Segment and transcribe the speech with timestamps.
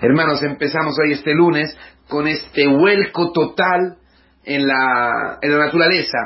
[0.00, 3.96] Hermanos, empezamos hoy este lunes con este vuelco total
[4.44, 6.18] en la, en la naturaleza.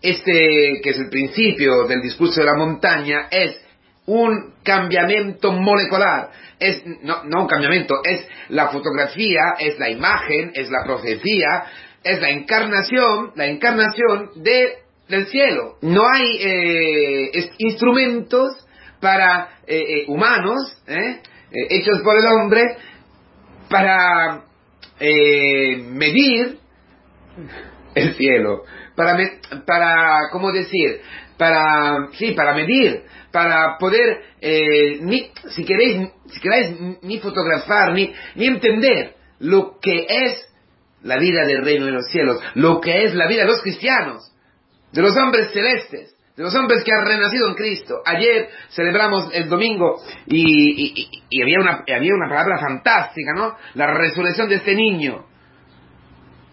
[0.00, 3.60] Este, que es el principio del discurso de la montaña, es
[4.06, 6.30] un cambiamiento molecular.
[6.58, 11.64] Es, no, no un cambiamiento, es la fotografía, es la imagen, es la profecía,
[12.02, 14.72] es la encarnación, la encarnación de,
[15.06, 15.74] del cielo.
[15.82, 18.48] No hay eh, instrumentos
[19.00, 20.82] para eh, eh, humanos,
[21.52, 22.62] hechos por el hombre,
[23.68, 24.44] para
[25.90, 26.58] medir
[27.94, 29.16] el cielo, para,
[29.66, 31.00] para, ¿cómo decir?
[31.36, 34.22] Para, sí, para medir, para poder,
[35.02, 40.48] ni, si queréis, si queréis, ni fotografar, ni, ni entender lo que es
[41.02, 44.32] la vida del reino de los cielos, lo que es la vida de los cristianos,
[44.92, 48.00] de los hombres celestes, de los hombres que han renacido en Cristo.
[48.06, 53.56] Ayer celebramos el domingo y, había, una, había una palabra fantástica, ¿no?
[53.74, 55.26] La resurrección de este niño.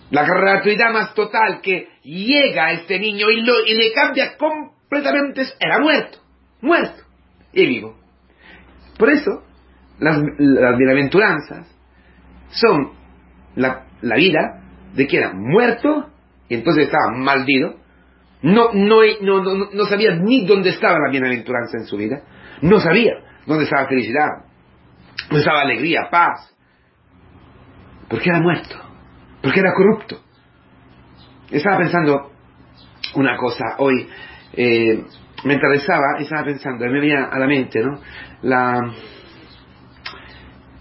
[0.09, 5.43] La gratuidad más total que llega a este niño y, lo, y le cambia completamente.
[5.59, 6.17] Era muerto,
[6.61, 7.03] muerto
[7.53, 7.95] y vivo.
[8.97, 9.43] Por eso,
[9.99, 11.67] las, las bienaventuranzas
[12.49, 12.91] son
[13.55, 14.63] la, la vida
[14.95, 16.09] de que era muerto
[16.49, 17.84] y entonces estaba maldito.
[18.45, 22.21] No, no, no, no, sabía ni dónde estaba la bienaventuranza en su vida.
[22.61, 23.13] No sabía
[23.47, 24.27] dónde estaba felicidad,
[25.29, 26.55] dónde estaba alegría, paz.
[28.07, 28.75] Porque era muerto,
[29.41, 30.21] porque era corrupto.
[31.49, 32.33] Estaba pensando
[33.15, 34.07] una cosa hoy,
[34.53, 35.03] eh,
[35.43, 37.99] me interesaba, estaba pensando, me venía a la mente, ¿no?
[38.43, 38.79] La,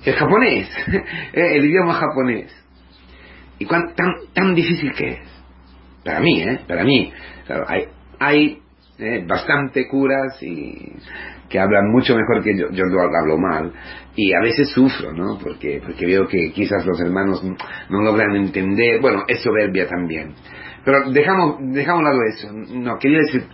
[0.05, 0.69] el japonés,
[1.33, 2.55] el idioma japonés.
[3.59, 5.34] Y cuán, tan, tan difícil que es.
[6.05, 6.61] Para mí, ¿eh?
[6.67, 7.13] Para mí.
[7.67, 7.89] hay
[8.19, 8.59] hay
[8.99, 9.25] ¿eh?
[9.27, 10.93] bastante curas y
[11.49, 13.73] que hablan mucho mejor que yo, yo lo hablo mal
[14.17, 15.39] y a veces sufro, ¿no?
[15.43, 17.43] Porque, porque veo que quizás los hermanos
[17.91, 20.35] no logran entender, bueno, es soberbia también.
[20.85, 23.47] Pero dejamos, dejamos lado eso, no, quería decir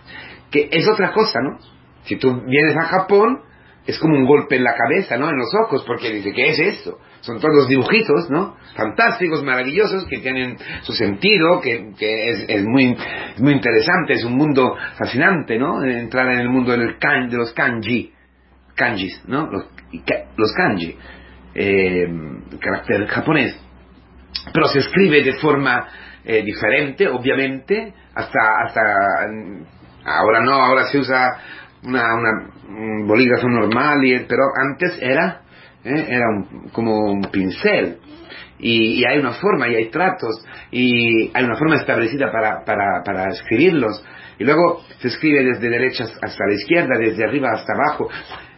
[0.49, 1.57] que es otra cosa, ¿no?
[2.03, 3.41] Si tú vienes a Japón,
[3.85, 5.29] es como un golpe en la cabeza, ¿no?
[5.29, 6.99] En los ojos, porque dice, ¿qué es esto?
[7.21, 8.55] Son todos dibujitos, ¿no?
[8.75, 11.93] Fantásticos, maravillosos, que tienen su sentido, que,
[12.47, 12.95] es, muy,
[13.37, 15.83] muy interesante, es un mundo fascinante, ¿no?
[15.83, 18.13] Entrar en el mundo del de los kanji,
[18.75, 19.49] kanjis, ¿no?
[19.51, 20.95] Los, kanji,
[21.55, 22.07] eh,
[22.59, 23.59] carácter japonés.
[24.53, 25.87] Pero se escribe de forma
[26.23, 28.81] eh, diferente, obviamente, hasta, hasta,
[30.05, 31.31] ahora no, ahora se usa
[31.83, 35.41] una, una bolígrafo normal, y, pero antes era,
[35.83, 36.05] ¿eh?
[36.09, 36.25] era
[36.71, 37.97] como un pincel.
[38.59, 43.29] Y, hay una forma, y hay tratos, y hay una forma establecida para, para, para
[43.29, 44.05] escribirlos.
[44.37, 48.09] Y luego se escribe desde derecha hasta la izquierda, desde arriba hasta abajo,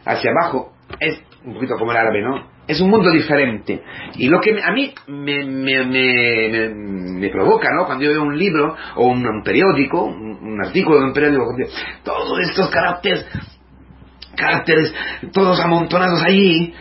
[0.05, 0.73] hacia abajo.
[0.99, 2.52] Es un poquito como el árabe, ¿no?
[2.65, 3.83] Es un mundo diferente.
[4.15, 7.85] Y lo que a mí me, me, me, me, provoca, ¿no?
[7.85, 11.45] Cuando yo veo un libro o un, periódico, un, artículo de un periódico,
[12.03, 13.27] todos estos caracteres,
[14.35, 14.93] caracteres
[15.33, 16.73] todos amontonados allí,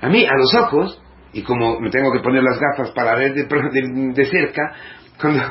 [0.00, 1.02] a mí, a los ojos,
[1.32, 3.44] y como me tengo que poner las gafas para ver de,
[4.14, 4.72] de, cerca,
[5.20, 5.42] cuando,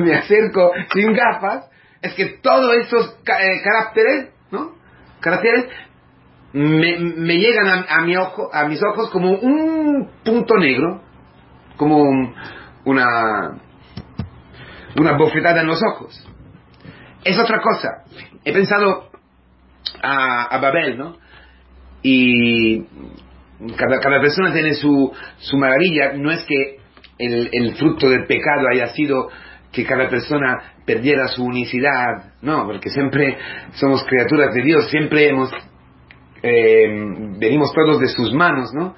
[0.00, 1.70] me acerco sin gafas,
[2.02, 4.72] es que todos estos eh, caracteres, ¿no?
[5.20, 5.66] Caracteres
[6.56, 11.02] me, llegan a, mi ojo, a mis ojos como un punto negro,
[11.76, 12.02] como
[12.86, 13.58] una,
[14.98, 16.26] una bofetada en los ojos.
[17.24, 18.04] Es otra cosa.
[18.42, 19.10] He pensado
[20.02, 21.16] a, Babel, ¿no?
[22.00, 22.84] Y
[23.76, 26.14] cada, cada, persona tiene su, su maravilla.
[26.14, 26.78] No es que
[27.18, 29.28] el, el fruto del pecado haya sido
[29.72, 33.36] que cada persona perdiera su unicidad, no, porque siempre
[33.74, 35.50] somos criaturas de Dios, siempre hemos
[36.42, 36.86] eh,
[37.38, 38.94] venimos todos de sus manos, ¿no?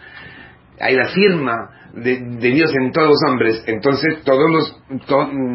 [0.81, 2.19] Hay la firma de,
[2.51, 4.83] Dios en todos los hombres, entonces todos los,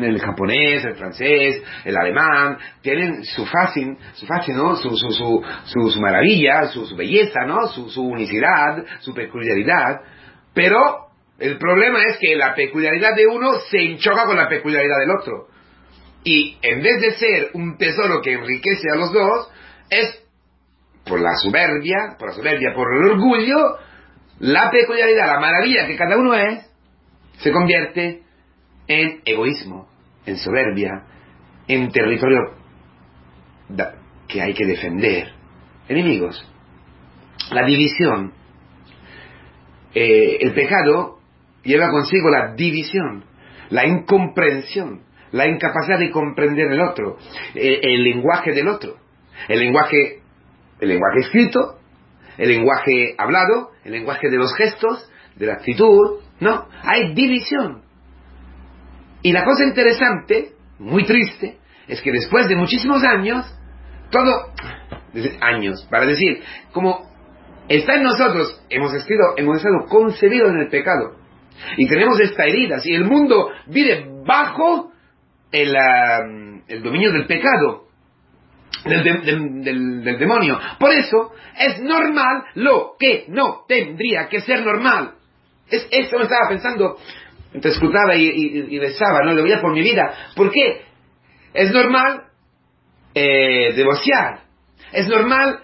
[0.01, 4.75] el japonés, el francés, el alemán, tienen su fácil, su fácil, ¿no?
[4.75, 7.67] Su, su, su, su, maravilla, su, su belleza, ¿no?
[7.67, 10.01] Su, su unicidad, su peculiaridad,
[10.53, 11.03] pero
[11.39, 15.47] el problema es que la peculiaridad de uno se enchoca con la peculiaridad del otro.
[16.23, 19.51] Y en vez de ser un tesoro que enriquece a los dos,
[19.89, 20.22] es
[21.05, 23.77] por la soberbia, por la soberbia, por el orgullo,
[24.39, 26.65] la peculiaridad, la maravilla que cada uno es,
[27.39, 28.23] se convierte
[28.87, 29.87] en egoísmo,
[30.25, 31.03] en soberbia,
[31.67, 32.63] en territorio
[34.27, 35.31] que hay que defender.
[35.87, 36.43] Enemigos.
[37.51, 38.33] La división.
[39.93, 41.19] Eh, el pecado
[41.63, 43.25] lleva consigo la división,
[43.69, 47.17] la incomprensión, la incapacidad de comprender el otro,
[47.53, 48.97] eh, el lenguaje del otro,
[49.47, 50.22] el lenguaje
[50.83, 51.79] el lenguaje escrito,
[52.37, 57.83] el lenguaje hablado, el lenguaje de los gestos, de la actitud, no, hay división.
[59.21, 61.57] Y la cosa interesante, muy triste,
[61.87, 63.45] es que después de muchísimos años,
[64.11, 64.51] todo,
[65.41, 66.43] años, para decir,
[66.73, 67.09] como
[67.69, 71.15] está en nosotros, hemos, sido, hemos estado concebidos en el pecado,
[71.77, 74.91] y tenemos esta herida, y el mundo vive bajo
[75.51, 75.73] el,
[76.67, 77.87] el dominio del pecado,
[78.85, 80.59] del, del, demonio.
[80.79, 85.13] Por eso es normal lo que no tendría que ser normal.
[85.69, 86.97] Es, eso me estaba pensando,
[87.61, 89.33] te escuchaba y, besaba, ¿no?
[89.33, 90.13] Lo veía por mi vida.
[90.35, 90.81] ¿Por qué?
[91.53, 92.23] Es normal
[93.13, 93.75] eh,
[94.91, 95.59] Es normal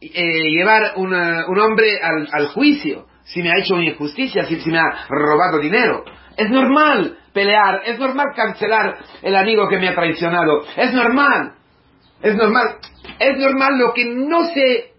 [0.00, 5.06] eh, llevar un hombre al, juicio si me ha hecho una injusticia, si me ha
[5.08, 6.04] robado dinero.
[6.36, 11.54] Es normal pelear, es normal cancelar el amigo que me ha traicionado, es normal,
[12.24, 12.78] es normal,
[13.18, 14.92] es normal lo que no se,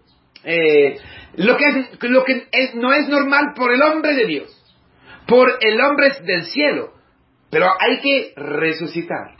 [0.44, 0.98] eh,
[1.34, 4.64] lo que, lo que no es normal por el hombre de Dios,
[5.26, 6.92] por el hombre del cielo,
[7.50, 9.34] pero hay que resucitar.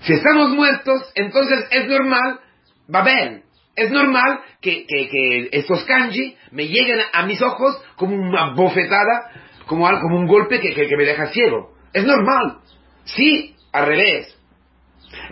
[0.00, 2.40] Si estamos muertos, entonces es normal
[2.88, 3.42] Babel.
[3.76, 9.30] Es normal que, que, estos kanji me lleguen a mis ojos como una bofetada
[9.66, 11.74] como, como un golpe que, que, me deja ciego.
[11.92, 12.58] Es normal.
[13.04, 14.39] Sí, al revés.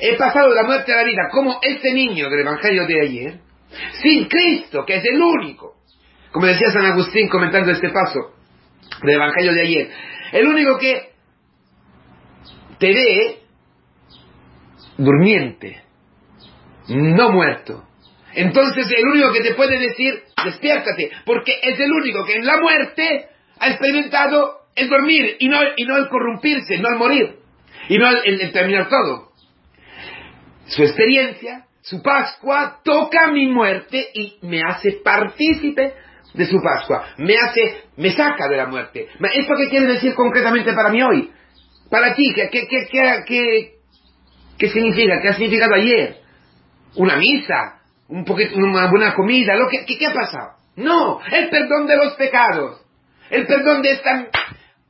[0.00, 3.40] He pasado de la muerte a la vida como este niño del Evangelio de ayer,
[4.02, 5.76] sin Cristo, que es el único.
[6.32, 8.34] Como decía San Agustín comentando este paso
[9.02, 9.90] del Evangelio de ayer,
[10.32, 11.10] el único que
[12.78, 13.38] te ve
[14.96, 15.82] durmiente,
[16.88, 17.84] no muerto.
[18.34, 22.58] Entonces el único que te puede decir, despiértate, porque es el único que en la
[22.60, 23.26] muerte
[23.58, 27.38] ha experimentado el dormir y no, y no el corrompirse, no el morir,
[27.88, 29.27] y no el, terminar todo.
[30.68, 35.94] Su experiencia, su Pascua, toca mi muerte y me hace partícipe
[36.34, 39.08] de su Pascua, me hace, me saca de la muerte.
[39.34, 41.30] ¿Esto qué quiere decir concretamente para mí hoy?
[41.90, 43.74] Para ti, ¿qué, qué, qué,
[44.58, 45.20] qué, significa?
[45.22, 46.16] ¿Qué ha significado ayer?
[46.96, 47.80] ¿Una misa?
[48.08, 49.56] ¿Un poquito, ¿Una buena comida?
[49.56, 50.58] ¿Lo que, ¿Qué ha pasado?
[50.76, 52.84] No, el perdón de los pecados
[53.30, 54.10] el perdón de este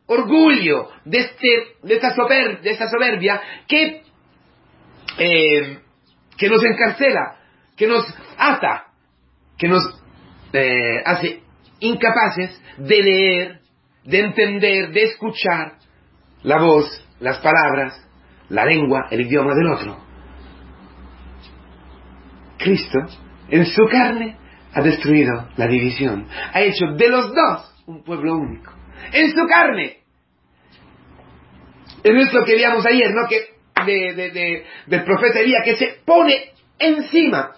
[0.06, 1.48] orgullo, de, este,
[1.82, 4.02] de, esta, de esta soberbia que,
[5.18, 5.78] eh,
[6.36, 7.36] que nos encarcela,
[7.76, 8.04] que nos
[8.36, 8.86] ata,
[9.56, 9.82] que nos
[10.52, 11.42] eh, hace
[11.80, 13.60] incapaces de leer,
[14.04, 15.78] de entender, de escuchar
[16.42, 16.86] la voz,
[17.20, 18.00] las palabras,
[18.48, 19.98] la lengua, el idioma del otro.
[22.58, 22.98] Cristo,
[23.48, 24.36] en su carne,
[24.72, 28.72] ha destruido la división, ha hecho de los dos un pueblo único.
[29.12, 29.98] En su carne.
[32.02, 33.26] Es lo que veíamos ayer, ¿no?
[33.28, 33.57] Que
[33.92, 37.52] de, del profeta Elías que se pone encima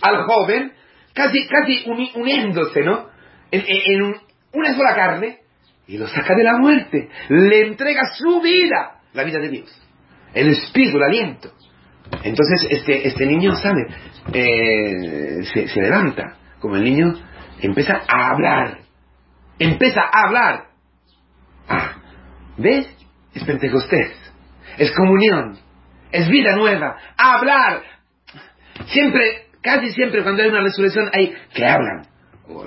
[0.00, 0.72] al joven,
[1.12, 3.08] casi, casi uniéndose, ¿no?
[3.50, 4.14] En,
[4.54, 5.38] una sola carne,
[5.86, 7.08] y lo saca de la muerte.
[7.28, 9.82] Le entrega su vida, la vida de Dios.
[10.34, 11.52] El espíritu, el aliento.
[12.22, 13.86] Entonces este, este niño sale,
[14.32, 17.14] eh, se, se levanta, como el niño
[17.60, 18.82] empieza a hablar
[19.58, 20.64] empieza a hablar.
[21.68, 21.96] Ah,
[22.56, 22.86] ¿ves?
[23.34, 24.10] Es Pentecostés,
[24.78, 25.58] es comunión,
[26.10, 27.82] es vida nueva, hablar.
[28.86, 32.06] Siempre, casi siempre cuando hay una resurrección hay que hablan.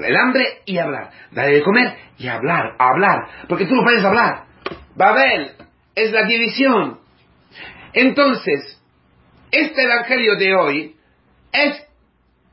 [0.03, 1.11] El hambre y hablar.
[1.31, 3.27] Dale de comer y hablar, hablar.
[3.47, 4.45] Porque tú no puedes hablar.
[4.95, 5.51] Babel
[5.93, 6.99] es la división.
[7.93, 8.81] Entonces,
[9.51, 10.95] este evangelio de hoy
[11.51, 11.87] es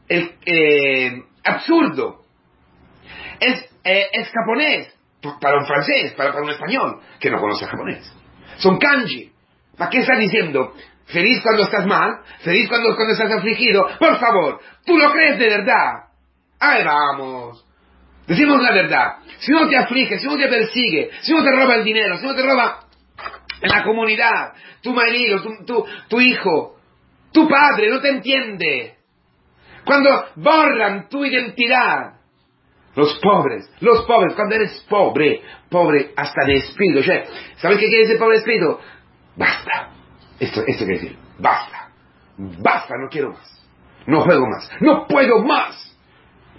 [0.09, 2.23] eh, absurdo.
[3.41, 4.95] Es eh, es japonés,
[5.41, 8.13] para un francés, para, un español, que no conoce japonés.
[8.59, 9.32] Son kanji.
[9.77, 10.75] ¿Para qué está diciendo?
[11.07, 13.87] Feliz cuando estás mal, feliz cuando, cuando estás afligido.
[13.99, 16.05] Por favor, tú lo crees de verdad.
[16.61, 17.67] Ahí vamos.
[18.27, 19.17] Decimos la verdad.
[19.39, 22.25] Si uno te aflige, si uno te persigue, si uno te roba el dinero, si
[22.25, 22.85] uno te roba
[23.63, 26.77] la comunidad, tu marido, tu, tu, hijo,
[27.33, 28.97] tu padre no te entiende.
[29.85, 32.15] Cuando borran tu identidad,
[32.95, 38.19] los pobres, los pobres, cuando eres pobre, pobre hasta de espíritu, ¿sabes qué quiere decir
[38.19, 38.79] pobre espíritu?
[39.37, 39.91] Basta.
[40.39, 41.91] Esto, esto quiere decir, basta.
[42.37, 43.69] Basta, no quiero más.
[44.07, 44.71] No juego más.
[44.81, 45.89] No puedo más.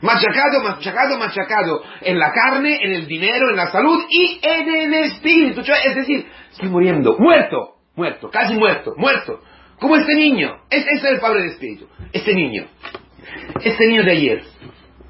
[0.01, 1.83] Machacado, machacado, machacado.
[2.01, 5.61] En la carne, en el dinero, en la salud y en el espíritu.
[5.61, 7.17] Es decir, estoy muriendo.
[7.17, 7.75] Muerto.
[7.95, 8.29] Muerto.
[8.29, 8.93] Casi muerto.
[8.97, 9.41] Muerto.
[9.79, 10.57] Como este niño.
[10.69, 11.87] Ese es el padre de espíritu.
[12.11, 12.65] Este niño.
[13.61, 14.43] Este niño de ayer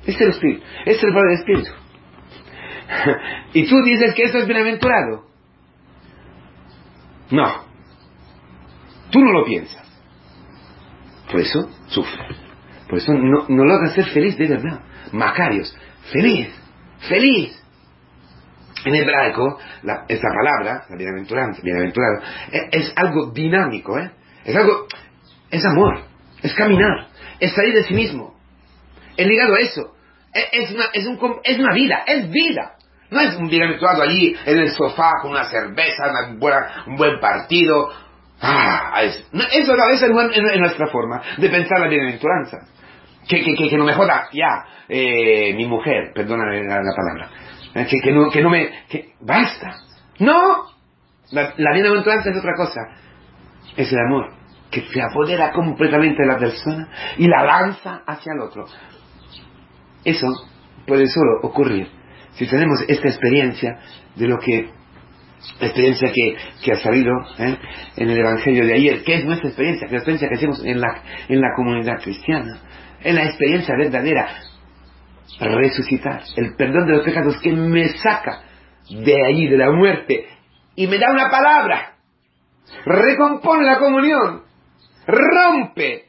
[0.05, 0.63] es el Espíritu.
[0.86, 1.72] Es el poder del Espíritu.
[3.53, 5.25] y tú dices que eso es bienaventurado.
[7.32, 7.65] No.
[9.12, 9.84] Tú no lo piensas.
[11.30, 12.27] Por eso sufre.
[12.88, 14.82] Por eso no, no logras ser feliz de verdad.
[15.12, 15.75] Macarios.
[16.12, 16.50] Feliz.
[17.08, 17.60] Feliz.
[18.86, 24.12] En hebraico, la, esa palabra, la bienaventuranza, bienaventurado, es, es algo dinámico, ¿eh?
[24.44, 24.88] Es algo,
[25.50, 26.01] es amor,
[26.42, 27.08] es caminar,
[27.39, 28.36] es salir de sí mismo.
[29.15, 29.96] Es ligado a eso.
[30.34, 32.74] Es, una, es, un, es una vida, es vida.
[33.13, 37.20] No es un bienaventurado allí en el sofá con una cerveza, una buena, un buen
[37.20, 37.89] partido.
[38.41, 39.15] Ah, es,
[39.51, 42.58] eso, no, eso es nuestra forma de pensar la bienaventuranza.
[43.27, 47.29] Que, que, que, no me joda ya eh, mi mujer, perdóname la, palabra.
[47.75, 48.70] Eh, que, que, no, que no me...
[48.89, 49.75] Que, basta.
[50.20, 50.65] No.
[51.32, 52.82] La, la bienaventuranza es otra cosa.
[53.77, 54.34] Es el amor
[54.72, 58.65] que se apodera completamente de la persona y la lanza hacia el otro.
[60.03, 60.27] Eso
[60.88, 61.88] puede solo ocurrir
[62.36, 63.80] si tenemos esta experiencia
[64.16, 64.70] de lo que
[65.60, 67.58] experiencia que, que ha salido ¿eh?
[67.98, 70.80] en el Evangelio de ayer, que es nuestra experiencia, que la experiencia que hacemos en
[70.80, 72.60] la, en la comunidad cristiana,
[73.02, 74.30] es la experiencia verdadera,
[75.40, 78.44] resucitar, el perdón de los pecados que me saca
[78.90, 80.28] de ahí, de la muerte,
[80.75, 81.96] y me da una palabra,
[82.86, 84.44] recompone la comunión,
[85.06, 86.06] rompe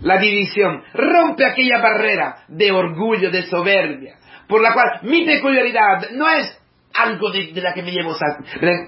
[0.00, 4.16] la división, rompe aquella barrera de orgullo, de soberbia,
[4.48, 6.58] por la cual mi peculiaridad no es
[6.94, 8.16] algo de, la que me llevo,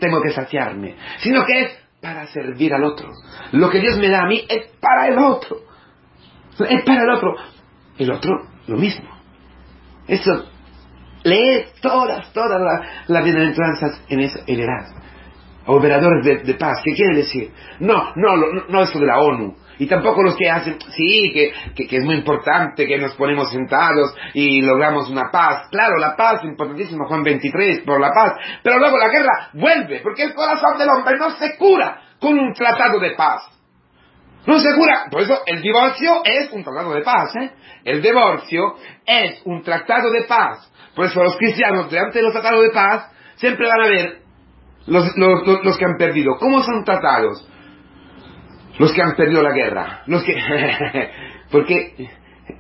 [0.01, 3.11] tengo que saciarme, sino que es para servir al otro.
[3.53, 5.59] Lo que Dios me da a mí es para el otro.
[6.69, 7.35] Es para el otro.
[7.99, 8.33] El otro,
[8.67, 9.09] lo mismo.
[10.07, 10.47] Eso,
[11.25, 12.61] lee todas, todas
[13.09, 14.95] las, bienaventuranzas en eso verás.
[15.67, 17.53] Operadores de, paz, ¿qué quiere decir?
[17.81, 21.87] No, no, no, no esto de la ONU y tampoco los que hacen, sí, que,
[21.87, 25.69] que, es muy importante que nos ponemos sentados y logramos una paz.
[25.71, 28.35] Claro, la paz, importantísimo, Juan 23, por la paz.
[28.63, 32.53] Pero luego la guerra vuelve, porque el corazón del hombre no se cura con un
[32.53, 33.43] tratado de paz.
[34.47, 35.07] No se cura.
[35.11, 37.37] Por eso el divorcio es un tratado de paz.
[37.37, 37.51] ¿eh?
[37.85, 40.73] El divorcio es un tratado de paz.
[40.95, 44.23] Por eso los cristianos, delante de los tratados de paz, siempre van a ver
[44.87, 46.37] los, los, los que han perdido.
[46.39, 47.47] ¿Cómo son tratados?
[48.79, 50.35] Los que han perdido la guerra, los que...
[51.51, 52.09] porque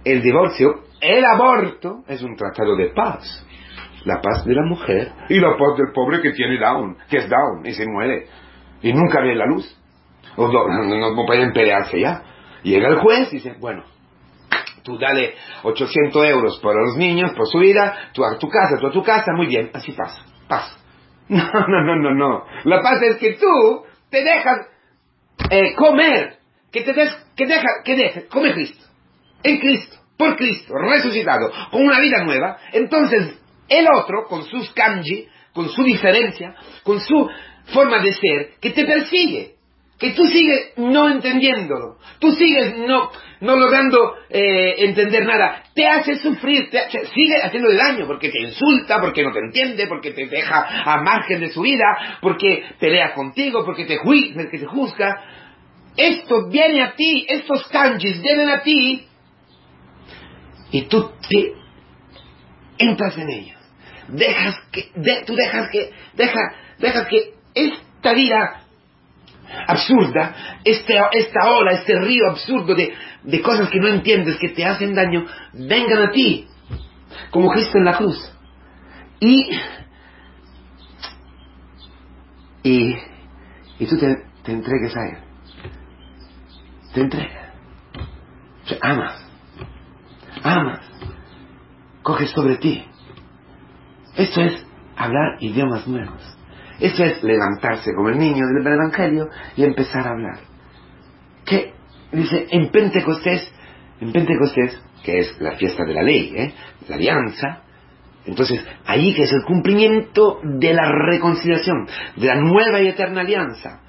[0.04, 3.44] el divorcio, el aborto, es un tratado de paz.
[4.04, 7.28] La paz de la mujer y la paz del pobre que tiene Down, que es
[7.28, 8.26] Down y se muere
[8.80, 9.76] y nunca ve la luz.
[10.36, 12.22] O no, no, pueden pelearse ya.
[12.62, 13.82] Llega el juez y dice, bueno,
[14.84, 18.86] tú dale 800 euros para los niños, por su vida, tú a tu casa, tú
[18.86, 20.74] a tu casa, muy bien, así pasa, paz.
[21.28, 22.44] No, no, no, no, no.
[22.64, 24.66] La paz es que tú te dejas
[25.50, 26.38] eh, comer,
[26.70, 28.84] que te des, que deja, que deja, come Cristo,
[29.42, 33.38] en Cristo, por Cristo, resucitado, con una vida nueva, entonces
[33.68, 37.28] el otro, con sus kanji, con su diferencia, con su
[37.72, 39.57] forma de ser, que te persigue,
[39.98, 46.16] que tú sigues no entendiéndolo, tú sigues no, no logrando eh, entender nada, te hace
[46.16, 50.66] sufrir, te sigue haciendo daño porque te insulta, porque no te entiende, porque te deja
[50.84, 55.24] a margen de su vida, porque pelea contigo, porque te, porque te juzga.
[55.96, 59.08] Esto viene a ti, estos kanjis vienen a ti
[60.70, 61.54] y tú te
[62.78, 63.58] entras en ellos.
[64.06, 64.90] Dejas que,
[65.26, 66.40] tú dejas que, deja,
[66.78, 68.67] dejas que esta vida
[69.66, 74.64] absurda, este, esta ola, este río absurdo de, de cosas que no entiendes, que te
[74.64, 76.46] hacen daño, vengan a ti,
[77.30, 78.18] como Cristo en la cruz.
[79.20, 79.50] Y,
[82.62, 82.94] y,
[83.78, 85.18] y tú te, entregues a Él.
[86.94, 87.52] Te entregas.
[88.80, 89.26] amas.
[90.42, 90.80] Amas.
[92.02, 92.84] Coges sobre ti.
[94.16, 96.37] Esto es hablar idiomas nuevos.
[96.80, 100.38] Eso es levantarse como el niño del Evangelio y empezar a hablar.
[101.44, 101.72] Que
[102.12, 103.52] dice, en Pentecostés,
[104.00, 106.54] en Pentecostés, que es la fiesta de la ley, ¿eh?
[106.88, 107.62] la alianza,
[108.26, 113.80] entonces ahí que es el cumplimiento de la reconciliación, de la nueva y eterna alianza.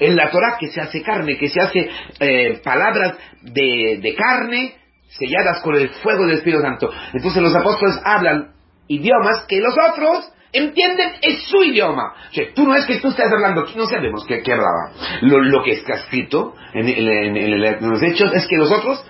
[0.00, 4.74] En la Torah que se hace carne, que se hace eh, palabras de, de carne
[5.06, 6.90] selladas con el fuego del Espíritu Santo.
[7.12, 8.54] Entonces los apóstoles hablan
[8.88, 12.14] idiomas que los otros entienden es su idioma.
[12.30, 14.92] O sea, tú no es que tú estés hablando no sabemos qué, hablaba.
[15.20, 19.04] Lo, que está escrito en, los hechos es que los otros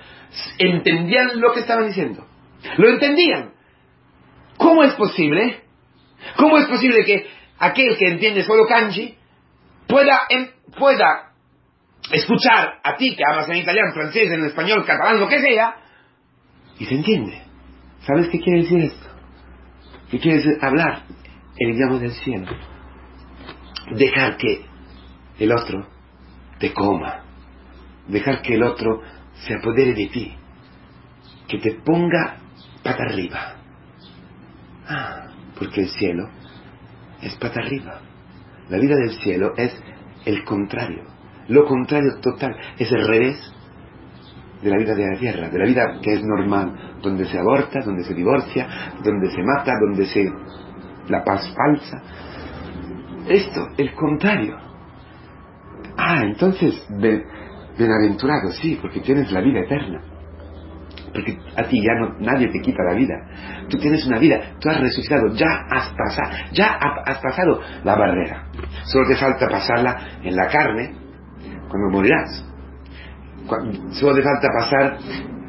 [0.59, 2.27] entendían lo que estaban diciendo.
[2.79, 3.53] Lo entendían.
[4.57, 5.61] ¿Cómo es posible?
[6.37, 7.27] ¿Cómo es posible que
[7.59, 9.17] aquel que entiende solo kanji
[9.87, 10.23] pueda,
[10.79, 11.33] pueda
[12.11, 15.77] escuchar a ti que hablas en italiano, francés, en español, catalán, lo que sea,
[16.79, 17.43] y se entiende?
[18.07, 19.09] ¿Sabes qué quiere decir esto?
[20.11, 21.03] ¿Qué quiere decir hablar?
[21.57, 22.47] El idioma del cielo.
[23.97, 24.65] Dejar que
[25.39, 25.87] el otro
[26.59, 27.25] te coma.
[28.09, 29.01] Dejar que el otro
[29.47, 30.37] se apodere de ti.
[31.49, 32.39] Que te ponga
[32.83, 33.57] pata arriba.
[34.87, 35.27] Ah,
[35.59, 36.29] porque el cielo
[37.23, 38.01] es pata arriba.
[38.69, 39.75] La vida del cielo es
[40.25, 41.05] el contrario.
[41.49, 42.55] Lo contrario total.
[42.79, 43.55] Es el revés
[44.63, 47.81] de la vida de la tierra, de la vida que es normal, donde se aborta,
[47.85, 48.67] donde se divorcia,
[49.03, 50.33] donde se mata, donde se...
[51.09, 52.03] la paz falsa.
[53.29, 54.59] Esto, el contrario.
[55.97, 56.87] Ah, entonces,
[57.79, 60.01] bienaventurado, sí, porque tienes la vida eterna.
[61.13, 63.15] Porque a ti ya no, nadie te quita la vida.
[63.69, 68.47] Tú tienes una vida, tú has resucitado, ya has pasado, ya has pasado la barrera.
[68.85, 70.93] Solo te falta pasarla en la carne
[71.69, 72.45] cuando morirás.
[73.93, 74.99] Solo te falta pasar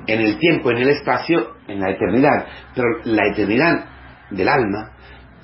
[0.07, 2.45] en el tiempo, en el espacio, en la eternidad.
[2.75, 3.85] Pero la eternidad
[4.29, 4.91] del alma,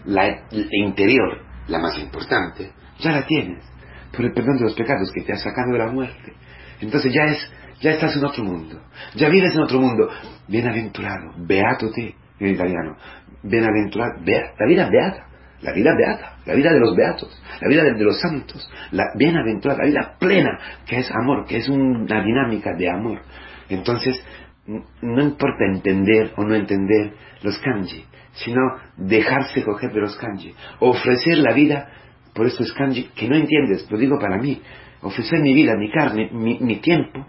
[0.05, 0.41] la
[0.71, 3.63] interior, la más importante, ya la tienes
[4.11, 6.33] por el perdón de los pecados que te ha sacado de la muerte.
[6.81, 8.81] Entonces ya es, ya estás en otro mundo,
[9.15, 10.09] ya vives en otro mundo.
[10.47, 12.97] Bienaventurado, beato te, en italiano.
[13.43, 15.27] Bienaventurado, la vida beata,
[15.61, 19.83] la vida beata, la vida de los beatos, la vida de, los santos, la bienaventurada,
[19.83, 23.21] la vida plena, que es amor, que es una dinámica de amor.
[23.69, 24.23] Entonces,
[24.65, 28.61] no importa entender o no entender los kanji, sino
[28.97, 31.89] dejarse coger de los kanji, ofrecer la vida
[32.33, 34.61] por eso es kanji que no entiendes, lo digo para mí,
[35.01, 37.25] ofrecer mi vida, mi carne, mi, tiempo,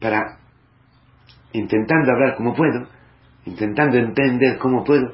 [0.00, 0.38] para
[1.52, 2.88] intentando hablar como puedo,
[3.46, 5.12] intentando entender cómo puedo,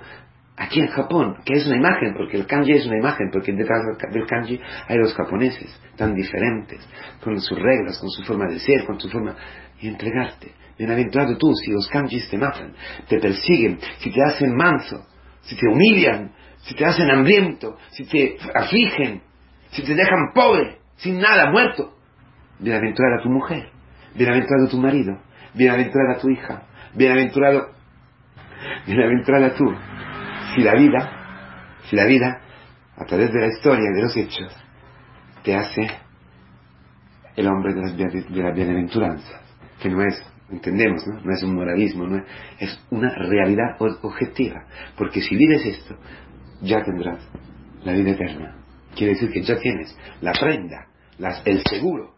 [0.57, 3.81] aquí en Japón, que es una imagen, porque el kanji es una imagen, porque detrás
[4.11, 6.81] del kanji hay los japoneses, tan diferentes,
[7.23, 9.37] con sus reglas, con su forma de ser, con su forma,
[9.81, 10.53] y entregarte.
[10.79, 12.75] Bienaventurado tú si los kanjis te matan,
[13.09, 15.07] te persiguen, si te hacen manso,
[15.43, 19.23] si te humillan, si te hacen hambriento, si te afligen,
[19.71, 21.95] si te dejan pobre, sin nada, muerto.
[22.59, 23.71] Bienaventurada tu mujer,
[24.15, 25.19] bienaventurado tu marido,
[25.55, 26.63] bienaventurada tu hija,
[26.95, 27.71] bienaventurado,
[28.87, 29.75] bienaventurada tú.
[30.55, 31.11] Si la vida,
[31.89, 32.41] si la vida,
[32.97, 34.57] a través de la historia, de los hechos,
[35.43, 35.89] te hace
[37.35, 39.41] el hombre de las, de las bienaventuranzas,
[39.81, 41.21] que no es entendemos, ¿no?
[41.21, 42.23] No es un moralismo, no
[42.59, 44.65] es, una realidad objetiva.
[44.97, 45.97] Porque si vives esto,
[46.61, 47.19] ya tendrás
[47.85, 48.57] la vida eterna.
[48.95, 50.87] Quiere decir que ya tienes la prenda,
[51.45, 52.15] el seguro,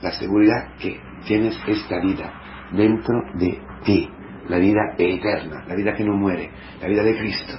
[0.00, 2.32] la seguridad que tienes esta vida
[2.72, 4.08] dentro de ti,
[4.48, 7.54] la vida eterna, la vida que no muere, la vida de Cristo.